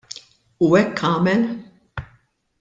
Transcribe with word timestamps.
U 0.67 0.69
hekk 0.77 1.03
għamel. 1.11 1.45